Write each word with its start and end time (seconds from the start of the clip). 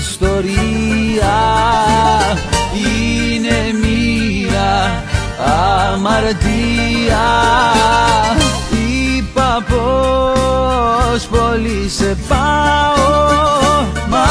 ιστορία. 0.00 1.38
Είναι 2.74 3.58
μία 3.82 5.04
αμαρτία. 5.92 7.28
Είπα 9.16 9.64
πως 9.68 11.26
πολύ 11.26 11.88
σε 11.88 12.16
πάω 12.28 13.10
Μα 14.08 14.24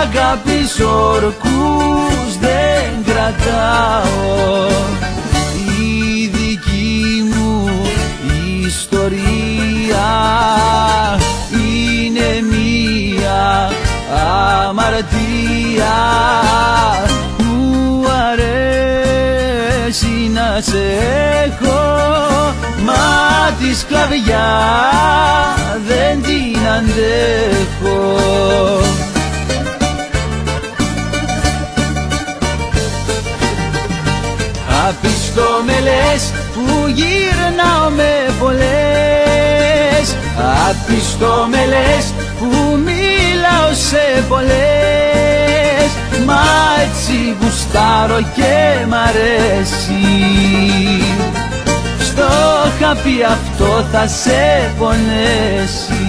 αγάπης 0.00 0.80
ορκούς 0.80 2.38
δεν 2.40 3.04
κρατάω. 3.04 4.70
Η 5.80 6.26
δική 6.26 7.24
μου 7.34 7.70
ιστορία. 8.66 9.31
Τη 23.62 23.74
σκλαβιά 23.74 24.50
δεν 25.86 26.22
την 26.22 26.68
αντέχω. 26.76 28.20
Απιστό 34.88 35.50
με 35.66 35.80
λες 35.80 36.32
που 36.54 36.88
γύρναω 36.88 37.90
με 37.96 38.34
πολλές. 38.40 40.16
Απιστό 40.68 41.46
με 41.50 41.66
λες 41.66 42.12
που 42.38 42.78
μιλάω 42.84 43.72
σε 43.72 44.24
πολλές. 44.28 45.90
Μα 46.26 46.42
έτσι 46.82 47.36
γουστάρω 47.40 48.20
και 48.34 48.86
μ' 48.88 48.94
αρέσει. 48.94 50.02
Στο 50.02 50.91
είχα 52.92 53.02
πει 53.02 53.22
αυτό 53.22 53.84
θα 53.92 54.06
σε 54.06 54.72
πονέσει. 54.78 56.06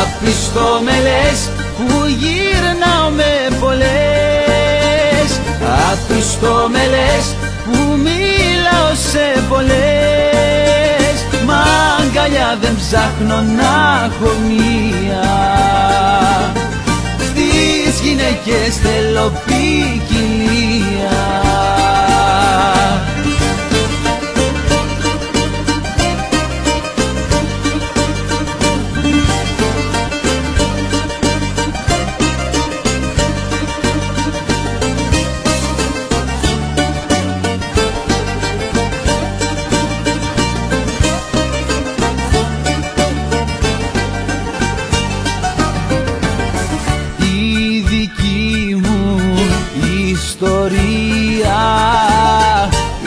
Απιστό 0.00 0.80
με 0.84 0.92
λες 1.02 1.50
που 1.76 2.06
γύρναω 2.06 3.10
με 3.10 3.56
πολλές. 3.60 5.28
Απιστό 5.92 6.68
με 6.70 6.86
λες 6.86 7.34
που 7.64 7.78
μιλάω 7.96 8.94
σε 9.10 9.42
πολλές. 9.48 11.16
Μα 11.46 11.64
αγκαλιά 12.00 12.58
δεν 12.60 12.76
ψάχνω 12.76 13.40
να 13.40 14.04
έχω 14.04 14.32
μία. 14.48 15.26
Στις 17.18 18.00
γυναίκες 18.00 18.76
θέλω 18.82 19.32
ποικιλία 19.46 20.65
ιστορία 50.38 51.60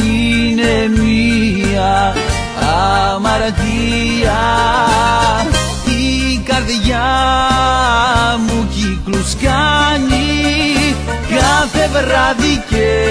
είναι 0.03 1.01
μία 1.01 2.15
αμαρτία. 3.13 4.41
Η 5.85 6.37
καρδιά 6.37 7.09
μου 8.47 8.67
κύκλους 8.73 9.35
κάνει 9.41 10.95
κάθε 11.29 11.89
βράδυ 11.91 12.63
και 12.69 13.07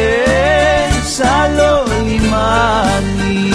σ' 1.14 1.20
άλλο 1.42 1.82
λιμάνι. 2.06 3.52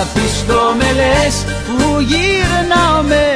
Απιστό 0.00 0.74
με 0.78 0.92
λες 0.92 1.44
που 1.66 2.00
γύρναω 2.00 3.02
με 3.02 3.35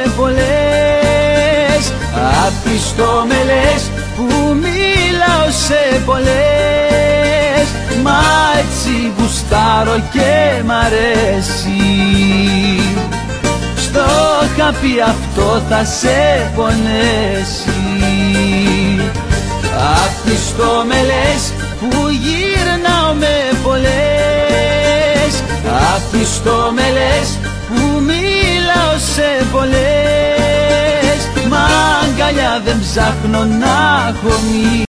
Απιστό 2.51 3.25
με 3.27 3.43
λες 3.45 3.91
που 4.15 4.27
μιλάω 4.53 5.51
σε 5.67 6.01
πολλές. 6.05 7.67
Μα 8.03 8.21
έτσι 8.59 9.11
γουστάρω 9.17 10.03
και 10.11 10.63
μ' 10.65 10.71
αρέσει. 10.71 11.81
Στο 13.77 14.05
είχα 14.45 14.73
πει 14.81 15.01
αυτό 15.07 15.61
θα 15.69 15.85
σε 15.85 16.51
πονέσει. 16.55 17.81
Απιστό 20.03 20.83
με 20.87 21.01
λες 21.03 21.53
που 21.79 22.09
γύρναω 22.09 23.13
με 23.13 23.35
πολλές. 23.63 25.33
Απιστό 25.95 26.71
με 26.73 26.81
λες 26.81 27.37
που 27.67 28.01
μιλάω 28.01 28.97
σε 29.15 29.45
πολλές. 29.51 29.79
Μα 29.79 29.80
αγκαλιά 29.80 29.80
δεν 32.59 32.79
ψάχνω 32.79 33.45
να 33.45 34.07
έχω 34.09 34.39
μία 34.51 34.71